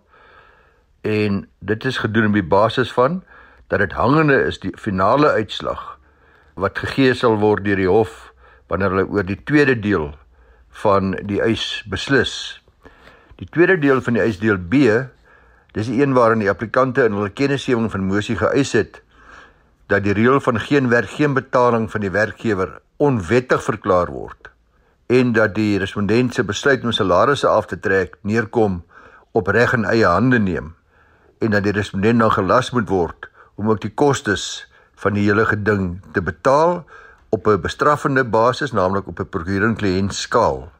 En 1.00 1.48
dit 1.58 1.84
is 1.84 1.98
gedoen 1.98 2.26
op 2.26 2.32
die 2.32 2.46
basis 2.46 2.92
van 2.92 3.22
dat 3.66 3.78
dit 3.78 3.92
hangende 3.92 4.42
is 4.42 4.58
die 4.60 4.72
finale 4.76 5.30
uitslag 5.30 5.98
wat 6.54 6.78
gegee 6.78 7.14
sal 7.14 7.38
word 7.40 7.64
deur 7.64 7.76
die 7.76 7.88
hof 7.88 8.32
wanneer 8.68 8.92
hulle 8.94 9.08
oor 9.08 9.26
die 9.26 9.38
tweede 9.44 9.78
deel 9.78 10.10
van 10.82 11.14
die 11.26 11.40
eis 11.42 11.82
beslis. 11.90 12.34
Die 13.40 13.48
tweede 13.48 13.78
deel 13.78 14.02
van 14.04 14.18
die 14.18 14.22
eisdeel 14.22 14.58
B, 14.58 14.86
dis 15.74 15.88
die 15.88 16.02
een 16.02 16.14
waarin 16.14 16.42
die 16.42 16.50
applikante 16.50 17.04
in 17.08 17.16
hulle 17.16 17.32
kennisgewing 17.34 17.90
van 17.90 18.06
mosie 18.06 18.36
geëis 18.36 18.74
het 18.76 19.00
dat 19.90 20.04
die 20.06 20.14
reël 20.14 20.40
van 20.40 20.60
geen 20.60 20.88
werk 20.88 21.10
geen 21.10 21.34
betaling 21.34 21.90
van 21.90 22.00
die 22.00 22.10
werkgewer 22.14 22.80
onwettig 22.96 23.62
verklaar 23.66 24.10
word 24.14 24.50
en 25.10 25.32
dat 25.34 25.54
die 25.54 25.78
respondent 25.82 26.34
se 26.34 26.44
besluit 26.46 26.84
om 26.86 26.92
salarisse 26.94 27.48
af 27.50 27.66
te 27.66 27.78
trek 27.78 28.14
neerkom 28.22 28.84
op 29.32 29.50
reg 29.50 29.74
in 29.74 29.84
eie 29.84 30.06
hande 30.06 30.38
neem 30.38 30.74
en 31.38 31.50
dat 31.50 31.66
die 31.66 31.74
respondent 31.74 32.22
dan 32.22 32.32
gelas 32.32 32.70
moet 32.70 32.88
word 32.88 33.30
om 33.58 33.70
ook 33.70 33.80
die 33.82 33.94
kostes 33.94 34.44
van 35.00 35.16
die 35.18 35.26
hele 35.26 35.46
geding 35.48 35.98
te 36.12 36.22
betaal 36.22 36.84
op 37.34 37.46
'n 37.46 37.60
bestraffende 37.60 38.24
basis 38.24 38.72
naamlik 38.72 39.06
op 39.06 39.20
'n 39.20 39.28
prokureur 39.28 39.74
kliënt 39.74 40.14
skaal. 40.14 40.70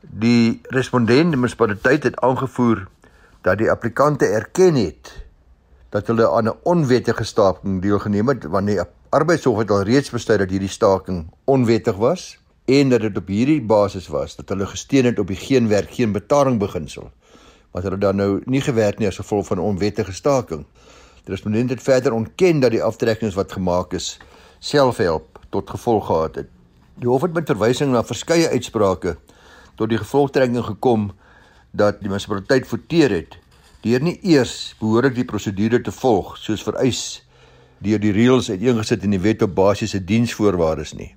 Die 0.00 0.60
respondent 0.62 1.30
die 1.32 1.40
munisipaliteit 1.40 2.02
het 2.02 2.20
aangevoer 2.20 2.86
dat 3.40 3.58
die 3.58 3.70
applikante 3.70 4.26
erken 4.26 4.74
het 4.74 5.25
dat 5.88 6.06
hulle 6.06 6.30
aan 6.30 6.48
'n 6.48 6.58
onwettige 6.62 7.24
staking 7.24 7.82
deelgeneem 7.82 8.28
het 8.28 8.44
wanneer 8.44 8.82
die 8.82 8.92
arbeidshof 9.08 9.58
het 9.58 9.70
al 9.70 9.82
reeds 9.82 10.10
besluit 10.10 10.38
dat 10.38 10.50
hierdie 10.50 10.68
staking 10.68 11.30
onwettig 11.44 11.96
was 11.96 12.38
en 12.64 12.88
dat 12.88 13.00
dit 13.00 13.16
op 13.16 13.26
hierdie 13.26 13.62
basis 13.62 14.08
was 14.08 14.36
dat 14.36 14.48
hulle 14.48 14.66
gesteun 14.66 15.04
het 15.04 15.18
op 15.18 15.26
die 15.26 15.36
geen 15.36 15.68
werk 15.68 15.90
geen 15.90 16.12
betaling 16.12 16.58
beginsel 16.58 17.10
wat 17.76 17.84
hulle 17.84 17.98
dan 18.00 18.16
nou 18.16 18.40
nie 18.48 18.62
gewerk 18.64 18.98
nie 18.98 19.08
as 19.10 19.18
gevolg 19.20 19.50
van 19.50 19.60
onwettige 19.60 20.12
staking. 20.16 20.64
Is 21.26 21.42
menend 21.42 21.68
dit 21.68 21.82
verder 21.82 22.14
ontken 22.14 22.60
dat 22.62 22.72
die 22.72 22.82
aftrekkings 22.82 23.34
wat 23.34 23.52
gemaak 23.52 23.92
is 23.92 24.16
selfhelp 24.58 25.40
tot 25.50 25.70
gevolg 25.70 26.06
gehad 26.06 26.34
het. 26.40 26.48
Die 26.96 27.08
hof 27.08 27.26
het 27.26 27.34
met 27.36 27.50
verwysing 27.50 27.92
na 27.92 28.04
verskeie 28.04 28.48
uitsprake 28.48 29.16
tot 29.76 29.90
die 29.92 29.98
gevolgtrekking 30.00 30.64
gekom 30.64 31.10
dat 31.76 32.00
die 32.00 32.08
munisipaliteit 32.08 32.66
voeteer 32.70 33.10
het 33.10 33.36
deur 33.84 34.02
nie 34.02 34.18
eers 34.22 34.74
behoorlik 34.80 35.14
die 35.14 35.24
prosedure 35.28 35.80
te 35.82 35.92
volg 35.92 36.36
soos 36.40 36.64
vereis 36.66 37.22
deur 37.84 38.00
die 38.00 38.12
reëls 38.16 38.50
uiteengesit 38.50 39.04
in 39.04 39.16
die 39.16 39.20
wet 39.20 39.42
op 39.44 39.54
basiese 39.54 40.00
diensvoorwaardes 40.04 40.94
nie. 40.96 41.12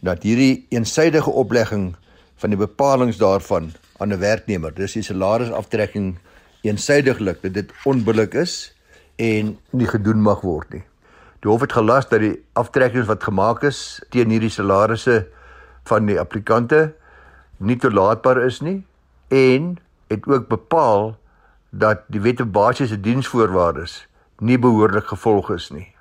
Dat 0.00 0.22
hierdie 0.22 0.66
eensydige 0.72 1.30
oplegging 1.30 1.94
van 2.38 2.54
die 2.54 2.60
bepalinge 2.60 3.16
daarvan 3.18 3.72
aan 3.98 4.12
'n 4.12 4.18
werknemer, 4.18 4.74
dis 4.74 4.92
die 4.92 5.02
salarisaftrekking 5.02 6.18
eensydiglik 6.62 7.42
dat 7.42 7.54
dit 7.54 7.72
onbillik 7.84 8.34
is 8.34 8.72
en 9.16 9.58
nie 9.70 9.86
gedoen 9.86 10.22
mag 10.22 10.40
word 10.40 10.72
nie. 10.72 10.82
Die 11.42 11.50
hof 11.50 11.60
het 11.60 11.72
gelas 11.72 12.08
dat 12.08 12.20
die 12.20 12.34
aftrekkings 12.58 13.06
wat 13.06 13.22
gemaak 13.22 13.62
is 13.62 14.00
teen 14.10 14.30
hierdie 14.30 14.50
salarisse 14.50 15.26
van 15.84 16.06
die 16.06 16.18
applikante 16.18 16.94
nie 17.58 17.76
toelaatbaar 17.76 18.42
is 18.46 18.60
nie 18.60 18.82
en 19.28 19.76
het 20.08 20.26
ook 20.26 20.48
bepaal 20.48 21.16
dat 21.70 22.04
die 22.06 22.20
wet 22.20 22.40
op 22.40 22.52
basiese 22.52 23.00
diensvoorwaardes 23.00 24.06
nie 24.38 24.58
behoorlik 24.58 25.06
gevolg 25.06 25.50
is 25.50 25.70
nie 25.70 25.94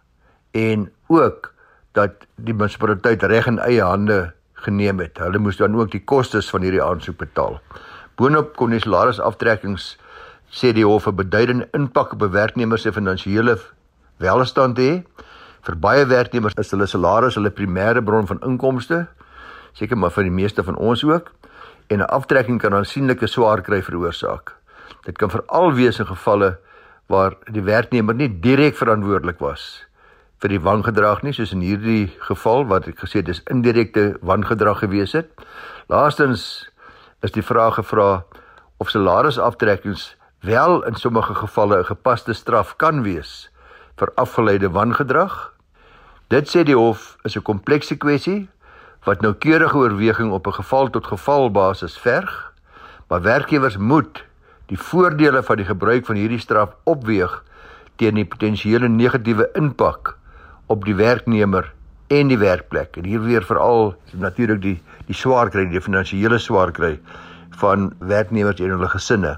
en 0.51 0.91
ook 1.07 1.53
dat 1.91 2.25
die 2.35 2.53
munisipaliteit 2.53 3.23
reg 3.23 3.47
in 3.47 3.59
eie 3.59 3.83
hande 3.83 4.33
geneem 4.53 4.99
het. 4.99 5.17
Hulle 5.21 5.39
moes 5.41 5.57
dan 5.57 5.75
ook 5.75 5.91
die 5.91 6.03
kostes 6.03 6.49
van 6.49 6.65
hierdie 6.65 6.83
aansoek 6.83 7.17
betaal. 7.17 7.59
Boonop 8.17 8.55
kon 8.57 8.73
die 8.73 8.81
salarisaftrekkings 8.81 9.95
sê 10.49 10.73
die 10.73 10.85
hof 10.85 11.07
'n 11.07 11.15
beduidende 11.15 11.67
impak 11.73 12.13
op 12.13 12.21
werknemers 12.31 12.81
se 12.81 12.91
finansiële 12.91 13.57
welstand 14.17 14.77
hê. 14.77 15.03
Vir 15.61 15.75
baie 15.75 16.05
werknemers 16.05 16.53
is 16.57 16.71
hulle 16.71 16.87
salaris 16.87 17.35
hulle 17.35 17.51
primêre 17.51 18.01
bron 18.01 18.27
van 18.27 18.39
inkomste, 18.41 19.07
seker 19.73 19.97
maar 19.97 20.11
vir 20.11 20.23
die 20.23 20.31
meeste 20.31 20.63
van 20.63 20.75
ons 20.75 21.03
ook, 21.03 21.31
en 21.87 21.99
'n 21.99 22.09
aftrekking 22.09 22.59
kan 22.59 22.73
aansienlike 22.73 23.27
swaar 23.27 23.61
kry 23.61 23.81
veroorsaak. 23.81 24.55
Dit 25.07 25.17
kan 25.17 25.31
veral 25.31 25.71
wees 25.73 25.99
in 26.03 26.09
gevalle 26.09 26.57
waar 27.07 27.37
die 27.47 27.63
werknemer 27.63 28.15
nie 28.15 28.27
direk 28.43 28.75
verantwoordelik 28.75 29.39
was 29.39 29.87
vir 30.43 30.51
die 30.53 30.61
wangedrag 30.61 31.23
nie, 31.25 31.33
soos 31.33 31.53
in 31.55 31.63
hierdie 31.65 32.11
geval 32.27 32.67
wat 32.69 32.85
ek 32.91 32.99
gesê 33.01 33.23
dis 33.25 33.39
indirekte 33.49 34.19
wangedrag 34.21 34.83
gewees 34.83 35.15
het. 35.17 35.31
Laastens 35.89 36.67
is 37.25 37.33
die 37.33 37.41
vraag 37.41 37.79
gevra 37.79 38.25
of 38.77 38.91
salarisaftrekkings 38.93 40.11
wel 40.45 40.83
in 40.85 40.99
sommige 40.99 41.33
gevalle 41.33 41.79
'n 41.79 41.89
gepaste 41.89 42.33
straf 42.33 42.75
kan 42.77 43.01
wees 43.01 43.49
vir 43.97 44.11
afgeleide 44.15 44.69
wangedrag. 44.69 45.53
Dit 46.29 46.45
sê 46.53 46.63
die 46.63 46.77
hof 46.77 47.17
is 47.23 47.35
'n 47.35 47.41
komplekse 47.41 47.97
kwessie 47.97 48.49
wat 49.05 49.21
noukeurige 49.21 49.77
oorweging 49.77 50.31
op 50.31 50.47
'n 50.47 50.59
geval 50.61 50.89
tot 50.89 51.07
geval 51.07 51.49
basis 51.51 51.97
verg, 51.97 52.53
maar 53.09 53.21
werkgewers 53.21 53.77
moet 53.77 54.26
die 54.67 54.79
voordele 54.79 55.43
van 55.43 55.57
die 55.57 55.65
gebruik 55.65 56.05
van 56.05 56.15
hierdie 56.19 56.39
straf 56.39 56.75
opweeg 56.83 57.43
teen 57.97 58.15
die 58.19 58.25
potensiële 58.25 58.87
negatiewe 58.87 59.49
impak 59.55 60.17
op 60.67 60.85
die 60.85 60.95
werknemer 60.95 61.73
en 62.07 62.27
die 62.31 62.37
werkplek. 62.37 62.97
En 62.97 63.05
hier 63.05 63.23
weer 63.23 63.43
veral 63.43 63.95
natuurlik 64.11 64.61
die 64.61 64.77
die 65.07 65.15
swaar 65.15 65.49
kry, 65.49 65.65
die 65.71 65.81
finansiële 65.81 66.39
swaar 66.39 66.71
kry 66.75 66.97
van 67.61 67.93
werknemers 67.99 68.59
en 68.59 68.73
hulle 68.75 68.89
gesinne. 68.91 69.37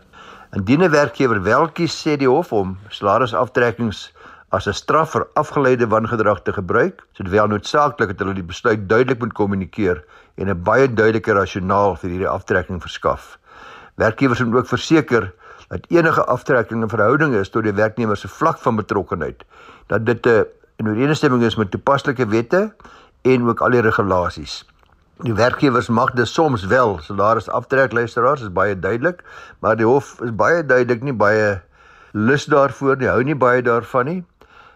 Indien 0.57 0.83
'n 0.83 0.91
werkgewer 0.91 1.43
wel 1.43 1.69
kies 1.69 1.93
sê 1.93 2.17
die 2.17 2.29
hof 2.29 2.51
om 2.53 2.77
salarisaftrekkings 2.89 4.11
as 4.49 4.67
'n 4.67 4.73
straf 4.73 5.11
vir 5.11 5.27
afgeleide 5.35 5.87
wangedrag 5.87 6.41
te 6.41 6.53
gebruik, 6.53 7.05
is 7.11 7.17
dit 7.17 7.29
wel 7.29 7.47
noodsaaklik 7.47 8.09
dat 8.09 8.19
hulle 8.19 8.33
die 8.33 8.43
besluit 8.43 8.89
duidelik 8.89 9.19
moet 9.19 9.33
kommunikeer 9.33 10.03
en 10.37 10.49
'n 10.49 10.63
baie 10.63 10.93
duidelike 10.93 11.33
rasionaal 11.33 11.95
vir 11.95 12.09
hierdie 12.09 12.27
aftrekking 12.27 12.81
verskaf. 12.81 13.38
Werkgewers 13.99 14.43
moet 14.43 14.55
ook 14.55 14.67
verseker 14.67 15.33
dat 15.67 15.85
enige 15.87 16.23
aftrekking 16.25 16.83
'n 16.83 16.89
verhouding 16.89 17.35
is 17.35 17.49
tot 17.49 17.63
die 17.63 17.73
werknemer 17.73 18.17
se 18.17 18.27
vlak 18.27 18.57
van 18.57 18.75
betrokkenheid, 18.75 19.43
dat 19.87 20.05
dit 20.05 20.25
'n 20.25 20.45
in 20.75 20.87
ooreenstemming 20.87 21.43
is 21.43 21.55
met 21.55 21.71
toepaslike 21.71 22.27
wette 22.27 22.75
en 23.21 23.47
ook 23.47 23.59
al 23.59 23.69
die 23.69 23.81
regulasies. 23.81 24.65
Die 25.17 25.33
werkgewers 25.33 25.87
mag 25.87 26.11
dus 26.11 26.33
soms 26.33 26.65
wel 26.65 26.99
salaris 26.99 27.49
aftrek 27.49 27.91
luisteraars 27.91 28.41
is 28.41 28.51
baie 28.51 28.79
duidelik, 28.79 29.23
maar 29.59 29.75
die 29.75 29.85
hof 29.85 30.21
is 30.21 30.35
baie 30.35 30.65
duidelik 30.65 31.01
nie 31.03 31.13
baie 31.13 31.61
lus 32.11 32.45
daarvoor 32.45 32.97
nie, 32.97 33.07
hou 33.07 33.23
nie 33.23 33.35
baie 33.35 33.61
daarvan 33.61 34.05
nie 34.05 34.25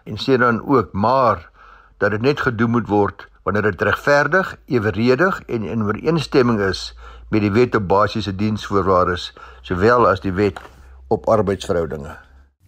en 0.04 0.16
sê 0.20 0.36
dan 0.36 0.60
ook 0.66 0.92
maar 0.92 1.50
dat 1.98 2.10
dit 2.10 2.20
net 2.20 2.40
gedoen 2.40 2.70
moet 2.70 2.88
word 2.88 3.28
wanneer 3.42 3.62
dit 3.62 3.82
regverdig, 3.82 4.56
eweredig 4.66 5.42
en 5.46 5.62
in 5.62 5.82
ooreenstemming 5.82 6.60
is 6.60 6.94
met 7.34 7.42
die 7.42 7.52
wet 7.52 7.74
op 7.74 7.88
basiese 7.90 8.34
diensvoorwaardes 8.38 9.32
sowel 9.66 10.06
as 10.06 10.22
die 10.22 10.32
wet 10.32 10.60
op 11.10 11.26
arbeidsverhoudinge. 11.28 12.14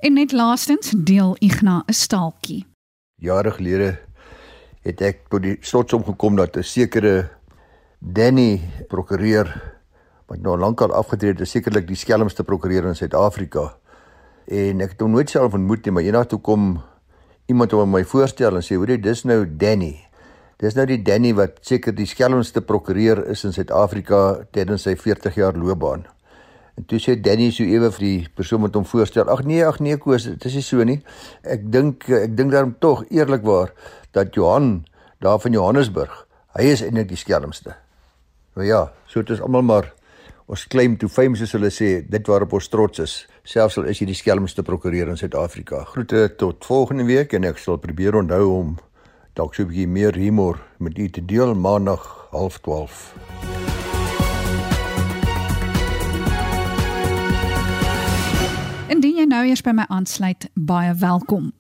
En 0.03 0.19
net 0.19 0.33
laastens 0.35 0.91
deel 0.97 1.37
Igna 1.39 1.83
'n 1.87 1.93
staaltjie. 1.93 2.67
Jare 3.15 3.51
gelede 3.51 3.99
het 4.83 5.01
ek 5.01 5.29
tot 5.29 5.43
die 5.43 5.57
slotsom 5.61 6.05
gekom 6.05 6.37
dat 6.37 6.57
'n 6.57 6.63
sekere 6.63 7.29
Danny 7.99 8.61
prokureur 8.89 9.75
wat 10.27 10.39
nou 10.39 10.59
lankal 10.59 10.93
afgetree 10.93 11.31
het, 11.31 11.41
is 11.41 11.51
sekerlik 11.51 11.87
die 11.87 11.97
skelmste 11.97 12.45
prokureur 12.45 12.85
in 12.85 12.97
Suid-Afrika. 12.97 13.77
En 14.47 14.81
ek 14.81 14.91
het 14.91 15.01
hom 15.01 15.11
nooit 15.11 15.31
self 15.31 15.53
ontmoet 15.53 15.85
nie, 15.85 15.93
maar 15.93 16.03
eendag 16.03 16.27
toe 16.27 16.41
kom 16.41 16.83
iemand 17.47 17.71
hom 17.71 17.91
my 17.91 18.05
voorstel 18.05 18.57
en 18.57 18.63
sê, 18.63 18.75
"Hoerie, 18.75 19.01
dis 19.01 19.25
nou 19.25 19.57
Danny." 19.57 20.06
Dis 20.57 20.73
nou 20.73 20.87
die 20.89 21.03
Danny 21.05 21.35
wat 21.37 21.59
seker 21.69 21.93
die 21.93 22.07
skelmste 22.09 22.63
prokureur 22.65 23.19
is 23.29 23.43
in 23.45 23.53
Suid-Afrika 23.53 24.21
tydens 24.57 24.87
sy 24.87 24.95
40 24.97 25.35
jaar 25.37 25.59
loopbaan. 25.61 26.07
En 26.81 26.87
toe 26.89 26.97
sê 27.01 27.13
Danny 27.21 27.51
so 27.53 27.65
ewe 27.65 27.91
vir 27.93 28.05
die 28.07 28.29
persoon 28.37 28.65
wat 28.65 28.77
hom 28.77 28.87
voorstel: 28.89 29.29
"Ag 29.29 29.45
nee, 29.45 29.61
ag 29.65 29.81
nee, 29.85 29.99
Koos, 30.01 30.25
dit 30.25 30.45
is 30.49 30.55
nie 30.55 30.65
so 30.65 30.85
nie. 30.85 31.03
Ek 31.45 31.69
dink 31.73 32.09
ek 32.09 32.37
dink 32.37 32.53
daarom 32.53 32.75
tog 32.81 33.05
eerlikwaar 33.11 33.75
dat 34.13 34.35
Johan 34.35 34.87
daar 35.21 35.39
van 35.41 35.53
Johannesburg, 35.53 36.27
hy 36.57 36.73
is 36.73 36.83
eintlik 36.83 37.09
die 37.09 37.21
skelmste." 37.21 37.77
Nou 38.57 38.67
ja, 38.67 38.93
so 39.07 39.21
dit 39.21 39.37
is 39.37 39.45
almal 39.45 39.63
maar 39.63 39.93
ons 40.49 40.67
claim 40.67 40.97
to 40.97 41.09
fame 41.09 41.37
soos 41.37 41.53
hulle 41.53 41.69
sê, 41.69 42.01
dit 42.09 42.29
waarop 42.29 42.53
ons 42.53 42.69
trots 42.69 42.99
is, 42.99 43.27
selfs 43.45 43.77
al 43.77 43.91
is 43.91 44.01
jy 44.01 44.07
die 44.07 44.15
skelmste 44.15 44.63
prokureur 44.63 45.09
in 45.09 45.17
Suid-Afrika. 45.17 45.85
Groete 45.85 46.29
tot 46.39 46.65
volgende 46.65 47.05
week 47.05 47.35
en 47.35 47.45
ek 47.45 47.59
sal 47.59 47.77
probeer 47.77 48.17
onthou 48.17 48.45
om 48.55 48.77
dalk 49.37 49.55
so 49.55 49.62
'n 49.62 49.69
bietjie 49.69 49.88
meer 49.88 50.14
humor 50.14 50.57
met 50.78 50.99
u 50.99 51.09
te 51.09 51.25
deel 51.25 51.55
maandag 51.55 52.28
12:30. 52.33 53.14
Indien 58.88 59.16
jy 59.16 59.25
nou 59.25 59.45
eers 59.47 59.61
by 59.61 59.71
my 59.71 59.85
aansluit, 59.88 60.49
baie 60.55 60.95
welkom. 60.95 61.52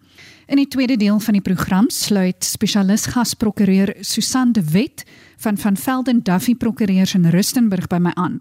In 0.46 0.56
die 0.56 0.68
tweede 0.68 0.96
deel 0.96 1.18
van 1.18 1.32
die 1.32 1.42
program 1.42 1.90
sluit 1.90 2.44
spesialis 2.44 3.06
gasprokureur 3.06 3.96
Susan 4.00 4.52
de 4.52 4.62
Wet 4.70 5.04
van 5.36 5.58
van 5.58 5.76
Velden 5.76 6.22
Duffy 6.22 6.54
Prokureurs 6.54 7.14
in 7.14 7.26
Rustenburg 7.26 7.86
by 7.86 7.98
my 7.98 8.12
aan. 8.14 8.40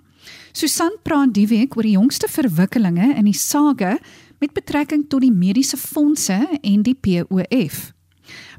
Susan 0.52 0.98
praat 1.04 1.34
die 1.34 1.48
week 1.48 1.76
oor 1.76 1.84
die 1.84 1.98
jongste 1.98 2.28
verwikkelinge 2.28 3.16
in 3.16 3.26
die 3.26 3.34
saga 3.34 3.98
met 4.40 4.54
betrekking 4.54 5.10
tot 5.10 5.22
die 5.22 5.32
mediese 5.32 5.78
fondse 5.78 6.60
en 6.62 6.82
die 6.82 6.96
POF. 6.96 7.95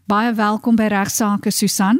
Baie 0.07 0.31
welkom 0.39 0.77
by 0.79 0.85
regsaake 0.87 1.51
Susan. 1.51 1.99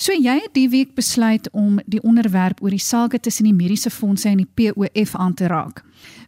So 0.00 0.14
jy 0.16 0.38
het 0.40 0.54
die 0.56 0.70
week 0.72 0.94
besluit 0.96 1.50
om 1.52 1.74
die 1.84 2.00
onderwerp 2.00 2.62
oor 2.64 2.72
die 2.72 2.80
sake 2.80 3.18
tussen 3.20 3.44
die 3.44 3.52
mediese 3.52 3.90
fondse 3.92 4.30
en 4.30 4.40
die 4.40 4.48
POF 4.48 5.12
aan 5.20 5.34
te 5.36 5.50
raak. 5.52 5.82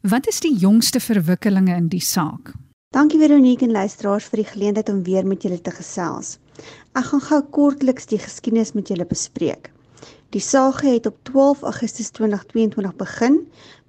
Wat 0.05 0.29
is 0.29 0.43
die 0.45 0.53
jongste 0.53 1.01
verwikkelinge 1.01 1.73
in 1.81 1.89
die 1.89 2.03
saak? 2.05 2.53
Dankie 2.93 3.23
Veronique 3.23 3.65
en 3.65 3.73
luisteraars 3.73 4.29
vir 4.29 4.43
die 4.43 4.49
geleentheid 4.51 4.93
om 4.93 5.01
weer 5.07 5.25
met 5.25 5.49
julle 5.49 5.63
te 5.65 5.73
gesels. 5.73 6.35
Ek 6.93 7.09
gaan 7.09 7.25
gou 7.31 7.41
kortliks 7.57 8.13
die 8.13 8.21
geskiedenis 8.21 8.75
met 8.77 8.93
julle 8.93 9.09
bespreek. 9.09 9.73
Die 10.33 10.41
saak 10.41 10.79
het 10.81 11.07
op 11.07 11.17
12 11.29 11.63
Augustus 11.69 12.07
2022 12.17 12.93
begin 13.01 13.35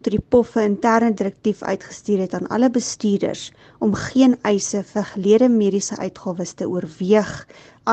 toe 0.01 0.11
die 0.11 0.25
POF 0.33 0.55
'n 0.55 0.65
interne 0.69 1.13
direktief 1.13 1.61
uitgestuur 1.61 2.19
het 2.19 2.33
aan 2.33 2.49
alle 2.55 2.69
bestuurders 2.69 3.43
om 3.79 3.93
geen 3.93 4.35
eise 4.41 4.81
vir 4.89 5.05
gelede 5.11 5.47
mediese 5.53 5.97
uitgawes 5.97 6.51
te 6.53 6.67
oorweeg 6.67 7.31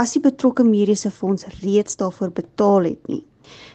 as 0.00 0.16
die 0.16 0.24
betrokke 0.24 0.66
mediese 0.72 1.12
fonds 1.20 1.46
reeds 1.60 1.96
daarvoor 2.02 2.34
betaal 2.40 2.90
het 2.90 3.06
nie. 3.12 3.22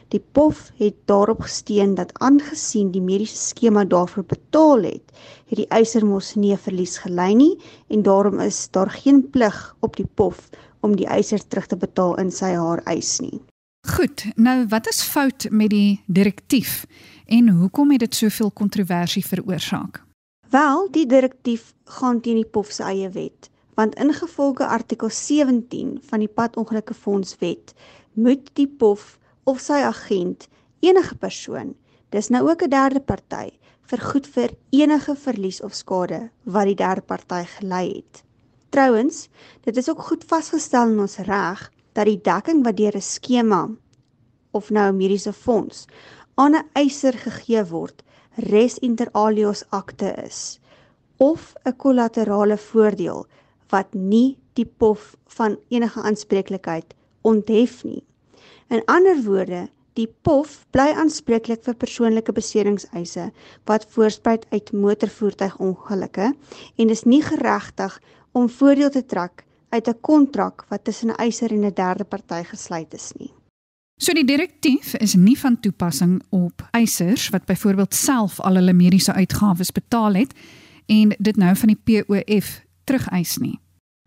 Die 0.09 0.23
POF 0.31 0.71
het 0.83 0.99
daarop 1.05 1.47
gesteun 1.47 1.95
dat 1.95 2.11
aangesien 2.19 2.91
die 2.91 3.05
mediese 3.07 3.39
skema 3.45 3.85
daarvoor 3.85 4.27
betaal 4.35 4.83
het, 4.91 5.17
het 5.47 5.57
die 5.63 5.71
eiser 5.79 6.05
mos 6.05 6.35
nie 6.35 6.51
'n 6.51 6.63
verlies 6.67 6.97
gely 6.97 7.31
nie 7.33 7.57
en 7.87 8.03
daarom 8.03 8.39
is 8.39 8.67
daar 8.71 8.91
geen 8.91 9.29
plig 9.29 9.75
op 9.79 9.95
die 9.95 10.09
POF 10.15 10.49
om 10.81 10.95
die 10.95 11.07
eiser 11.07 11.47
terug 11.47 11.67
te 11.67 11.77
betaal 11.77 12.15
in 12.19 12.31
sy 12.31 12.51
haar 12.59 12.83
eis 12.83 13.19
nie. 13.21 13.39
Goed, 13.85 14.25
nou 14.35 14.65
wat 14.67 14.87
is 14.87 15.01
fout 15.05 15.45
met 15.53 15.69
die 15.69 16.01
direktief 16.05 16.85
en 17.29 17.49
hoekom 17.49 17.91
het 17.93 17.99
dit 17.99 18.15
soveel 18.15 18.49
kontroversie 18.51 19.21
veroorsaak? 19.25 19.99
Wel, 20.49 20.87
die 20.91 21.05
direktief 21.05 21.73
gaan 21.83 22.21
teen 22.21 22.39
die 22.41 22.49
POF 22.49 22.71
se 22.73 22.83
eie 22.83 23.11
wet, 23.13 23.49
want 23.77 23.93
ingevolge 24.01 24.65
artikel 24.65 25.09
17 25.13 25.99
van 26.01 26.23
die 26.23 26.31
Padongelukkefonds 26.31 27.37
wet 27.43 27.75
moet 28.13 28.49
die 28.57 28.67
POF 28.67 29.19
of 29.43 29.61
sy 29.61 29.83
agent 29.85 30.47
enige 30.81 31.15
persoon, 31.21 31.75
dis 32.09 32.31
nou 32.33 32.41
ook 32.49 32.65
'n 32.65 32.73
derde 32.73 32.99
party, 32.99 33.53
vergoed 33.85 34.27
vir 34.27 34.49
enige 34.69 35.15
verlies 35.15 35.61
of 35.61 35.73
skade 35.73 36.29
wat 36.43 36.65
die 36.65 36.75
derde 36.81 37.01
party 37.01 37.43
gely 37.59 37.87
het. 38.01 38.23
Trouwens, 38.69 39.29
dit 39.61 39.77
is 39.77 39.89
ook 39.89 40.01
goed 40.01 40.23
vasgestel 40.23 40.89
in 40.89 40.99
ons 40.99 41.17
reg 41.17 41.69
dat 41.95 42.09
die 42.09 42.19
dekking 42.21 42.63
wat 42.67 42.77
deur 42.77 42.95
'n 42.95 43.01
skema 43.01 43.61
of 44.51 44.69
nou 44.69 44.87
'n 44.91 44.97
mediese 44.97 45.33
fonds 45.33 45.85
aan 46.35 46.55
'n 46.55 46.69
eiser 46.73 47.13
gegee 47.13 47.63
word, 47.65 48.03
res 48.35 48.77
inter 48.79 49.09
alios 49.11 49.63
akte 49.69 50.09
is 50.25 50.59
of 51.17 51.53
'n 51.63 51.75
kollaterale 51.75 52.57
voordeel 52.57 53.25
wat 53.69 53.93
nie 53.93 54.37
die 54.53 54.65
pof 54.65 55.15
van 55.37 55.57
enige 55.69 56.01
aanspreeklikheid 56.01 56.93
onthef 57.21 57.83
nie. 57.83 58.03
In 58.67 58.81
ander 58.85 59.23
woorde, 59.23 59.69
die 59.93 60.07
POF 60.21 60.65
bly 60.75 60.91
aanspreeklik 60.91 61.63
vir 61.63 61.75
persoonlike 61.79 62.33
besedingseise 62.35 63.29
wat 63.65 63.85
voorspruit 63.95 64.45
uit 64.51 64.71
motorvoertuigongelukke 64.71 66.33
en 66.75 66.89
is 66.89 67.03
nie 67.03 67.21
geregtig 67.23 68.01
om 68.31 68.49
voordeel 68.49 68.89
te 68.89 69.05
trek 69.05 69.44
uit 69.69 69.87
'n 69.87 70.01
kontrak 70.01 70.65
wat 70.69 70.83
tussen 70.83 71.09
'n 71.09 71.15
eiser 71.15 71.51
en 71.51 71.65
'n 71.65 71.73
derde 71.73 72.03
party 72.03 72.43
gesluit 72.43 72.93
is 72.93 73.11
nie. 73.17 73.33
So 73.97 74.13
die 74.13 74.25
direktief 74.25 74.93
is 74.99 75.13
nie 75.15 75.37
van 75.39 75.59
toepassing 75.59 76.23
op 76.29 76.67
eisers 76.71 77.29
wat 77.29 77.45
byvoorbeeld 77.45 77.93
self 77.93 78.39
al 78.39 78.55
hulle 78.55 78.73
mediese 78.73 79.13
uitgawes 79.13 79.71
betaal 79.71 80.13
het 80.13 80.33
en 80.85 81.15
dit 81.19 81.35
nou 81.35 81.55
van 81.55 81.71
die 81.71 81.79
POF 81.83 82.61
terugeis 82.83 83.37
nie. 83.37 83.59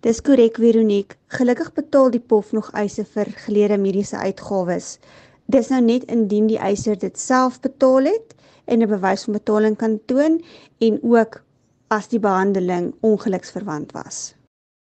Dis 0.05 0.21
korrek 0.23 0.57
Veronique. 0.57 1.17
Gelukkig 1.27 1.73
betaal 1.73 2.11
die 2.11 2.21
POF 2.21 2.53
nog 2.53 2.71
eise 2.71 3.05
vir 3.05 3.33
gelede 3.47 3.79
mediese 3.79 4.17
uitgawes. 4.17 4.99
Dis 5.47 5.73
nou 5.73 5.81
net 5.81 6.05
indien 6.05 6.47
die 6.47 6.61
eiser 6.61 6.99
dit 6.99 7.19
self 7.19 7.61
betaal 7.65 8.05
het 8.13 8.37
en 8.67 8.83
'n 8.83 8.89
bewys 8.89 9.25
van 9.25 9.33
betaling 9.33 9.77
kan 9.77 9.99
toon 10.07 10.43
en 10.79 10.99
ook 11.03 11.43
as 11.89 12.09
die 12.09 12.21
behandeling 12.21 12.95
ongeluksverwant 13.01 13.93
was. 13.93 14.38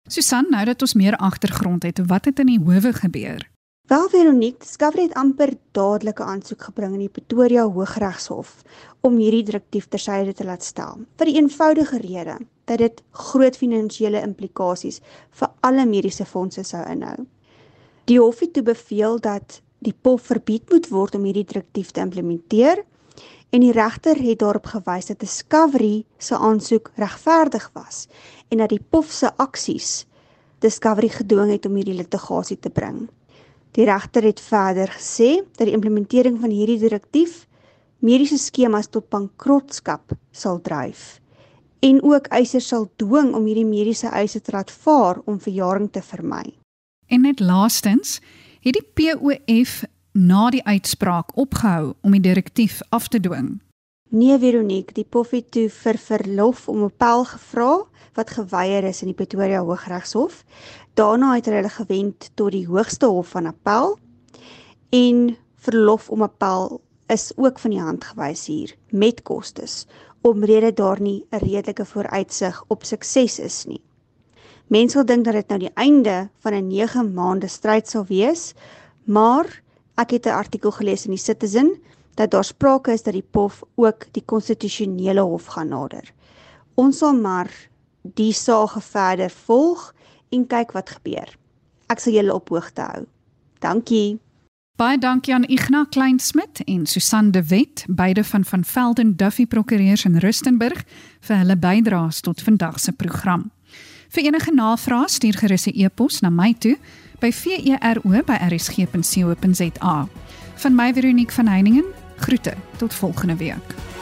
Susan, 0.08 0.46
nou 0.54 0.62
dat 0.66 0.82
ons 0.86 0.94
meer 0.94 1.16
agtergrond 1.18 1.84
het, 1.84 2.00
wat 2.06 2.28
het 2.30 2.40
in 2.40 2.52
die 2.52 2.60
howe 2.62 2.92
gebeur? 2.94 3.42
Wel 3.90 4.10
Veronique, 4.10 4.62
Discovery 4.62 5.08
het 5.08 5.16
amper 5.18 5.56
dadelik 5.74 6.20
'n 6.20 6.30
aansoek 6.34 6.62
gebring 6.62 6.94
in 6.94 7.00
die 7.00 7.10
Pretoria 7.10 7.64
Hooggeregshof 7.64 8.62
om 9.02 9.18
hierdie 9.18 9.44
direktief 9.44 9.88
tersyde 9.88 10.34
te 10.34 10.46
laat 10.46 10.64
stel. 10.64 11.00
Vir 11.18 11.26
die 11.26 11.36
eenvoudige 11.42 11.98
rede 11.98 12.38
dat 12.66 12.78
dit 12.78 13.04
groot 13.12 13.58
finansiële 13.58 14.22
implikasies 14.22 15.02
vir 15.32 15.50
alle 15.62 15.86
mediese 15.86 16.26
fondse 16.26 16.64
sou 16.64 16.86
inhou. 16.90 17.26
Die 18.06 18.20
hof 18.20 18.40
het 18.40 18.54
toe 18.54 18.64
beveel 18.64 19.20
dat 19.20 19.62
die 19.80 19.96
POF 20.02 20.22
verbied 20.22 20.70
moet 20.70 20.88
word 20.88 21.16
om 21.16 21.24
hierdie 21.24 21.46
direktief 21.46 21.92
te 21.92 22.00
implementeer 22.00 22.86
en 23.50 23.64
die 23.64 23.72
regter 23.72 24.18
het 24.22 24.40
daarop 24.40 24.66
gewys 24.66 25.10
dat 25.12 25.20
Discovery 25.20 26.06
se 26.18 26.38
aansoek 26.38 26.92
regverdig 26.96 27.70
was 27.74 28.08
en 28.50 28.58
dat 28.58 28.70
die 28.70 28.82
POF 28.90 29.12
se 29.12 29.32
aksies 29.38 30.06
Discovery 30.60 31.10
gedwing 31.10 31.52
het 31.52 31.66
om 31.66 31.76
hierdie 31.76 31.98
litigasie 31.98 32.58
te 32.60 32.70
bring. 32.70 33.06
Die 33.76 33.86
regter 33.86 34.24
het 34.24 34.40
verder 34.40 34.90
gesê 34.90 35.44
dat 35.58 35.68
die 35.68 35.76
implementering 35.76 36.40
van 36.42 36.50
hierdie 36.50 36.80
direktief 36.80 37.44
mediese 38.00 38.38
skemas 38.40 38.88
tot 38.88 39.10
bankrotskap 39.10 40.16
sal 40.32 40.62
dryf 40.64 41.20
en 41.86 42.00
ook 42.04 42.30
eisers 42.34 42.68
sal 42.72 42.88
dwing 42.98 43.34
om 43.36 43.46
hierdie 43.46 43.68
mediese 43.68 44.10
eise 44.10 44.42
te 44.42 44.54
laat 44.56 44.72
vaar 44.72 45.20
om 45.26 45.40
verjaring 45.40 45.92
te 45.92 46.02
vermy. 46.02 46.56
En 47.08 47.22
net 47.22 47.40
laastens, 47.40 48.22
het 48.66 48.74
die 48.74 48.88
POF 48.98 49.84
na 50.16 50.50
die 50.50 50.64
uitspraak 50.64 51.34
opgehou 51.36 51.94
om 52.02 52.16
die 52.16 52.24
direktief 52.24 52.80
af 52.96 53.10
te 53.12 53.20
dwing. 53.20 53.60
Nee 54.16 54.38
Veronique, 54.40 54.96
die 54.96 55.04
POF 55.04 55.34
het 55.36 55.52
toe 55.52 55.68
vir 55.70 55.98
verlof 56.00 56.70
om 56.72 56.84
'n 56.84 56.92
appel 56.92 57.26
gevra 57.26 57.84
wat 58.16 58.30
geweier 58.30 58.84
is 58.84 59.02
in 59.02 59.08
die 59.08 59.16
Pretoria 59.16 59.60
Hooggeregshof. 59.60 60.46
Daarna 60.94 61.36
het 61.36 61.46
hulle 61.46 61.70
gewend 61.70 62.32
tot 62.36 62.52
die 62.52 62.68
Hoogste 62.68 63.06
Hof 63.06 63.28
van 63.28 63.46
Appel 63.46 63.98
en 64.90 65.38
verlof 65.56 66.10
om 66.10 66.22
appel 66.22 66.82
is 67.08 67.32
ook 67.36 67.60
van 67.60 67.72
die 67.72 67.82
hand 67.82 68.04
gewys 68.04 68.46
hier 68.46 68.76
met 68.90 69.22
kostes 69.22 69.86
omrede 70.26 70.74
daar 70.74 71.02
nie 71.02 71.26
'n 71.30 71.38
redelike 71.38 71.86
vooruitsig 71.86 72.64
op 72.68 72.84
sukses 72.84 73.40
is 73.40 73.66
nie. 73.66 73.82
Mense 74.68 74.96
wil 74.96 75.06
dink 75.06 75.26
dat 75.26 75.34
dit 75.34 75.48
nou 75.48 75.60
die 75.60 75.74
einde 75.74 76.30
van 76.40 76.54
'n 76.54 76.68
9 76.68 77.14
maande 77.14 77.48
stryd 77.48 77.90
sal 77.90 78.06
wees, 78.06 78.54
maar 79.04 79.62
ek 79.96 80.10
het 80.12 80.26
'n 80.26 80.40
artikel 80.44 80.72
gelees 80.72 81.06
in 81.06 81.12
die 81.12 81.20
Citizen 81.20 81.80
dat 82.16 82.32
daar 82.32 82.44
sprake 82.44 82.92
is 82.92 83.04
dat 83.04 83.14
die 83.14 83.28
POF 83.32 83.64
ook 83.76 84.06
die 84.12 84.24
konstitusionele 84.26 85.22
hof 85.22 85.46
gaan 85.46 85.68
nader. 85.68 86.14
Ons 86.76 86.98
sal 86.98 87.14
maar 87.14 87.52
die 88.02 88.34
saak 88.34 88.82
verder 88.82 89.30
volg 89.30 89.94
en 90.30 90.48
kyk 90.48 90.72
wat 90.72 90.90
gebeur. 90.90 91.38
Ek 91.88 92.00
sal 92.00 92.14
julle 92.14 92.34
op 92.34 92.50
hoogte 92.50 92.82
hou. 92.82 93.06
Dankie. 93.60 94.20
Baie 94.76 94.98
dankie 94.98 95.34
aan 95.34 95.46
Ignas 95.48 95.88
Kleinsmid 95.90 96.60
en 96.66 96.86
Susan 96.86 97.32
de 97.32 97.46
Wet, 97.48 97.86
beide 97.88 98.24
van 98.24 98.46
van 98.46 98.64
Velden 98.64 99.16
Duffy 99.16 99.46
Prokureurs 99.46 100.06
in 100.06 100.18
Rustenburg 100.18 100.84
vir 101.22 101.38
hulle 101.38 101.56
bydraes 101.56 102.20
tot 102.20 102.42
vandag 102.42 102.80
se 102.80 102.92
program. 102.92 103.52
Vir 104.10 104.28
enige 104.28 104.52
navrae 104.52 105.08
stuur 105.08 105.38
gerus 105.40 105.68
'n 105.68 105.80
e-pos 105.80 106.22
na 106.22 106.30
my 106.30 106.54
toe 106.54 106.78
by 107.26 107.34
vero@rsg.co.za. 107.34 108.88
Van 110.56 110.76
my 110.76 110.94
Veronique 110.94 111.34
van 111.34 111.48
Heiningen, 111.48 111.86
groete 112.16 112.54
tot 112.78 112.94
volgende 112.94 113.36
week. 113.36 113.95